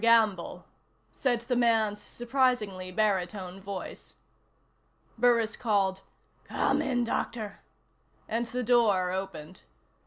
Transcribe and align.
Gamble," 0.03 0.65
said 1.11 1.41
the 1.41 1.55
man's 1.55 2.01
surprisingly 2.01 2.91
baritone 2.91 3.61
voice. 3.61 4.15
Burris 5.15 5.55
called: 5.55 6.01
"Come 6.45 6.81
in, 6.81 7.03
Doctor," 7.03 7.59
and 8.27 8.47
the 8.47 8.63
door 8.63 9.11
opened. 9.11 9.57
Dr. 9.57 9.65